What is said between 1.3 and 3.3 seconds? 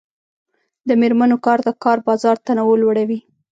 کار د کار بازار تنوع لوړوي.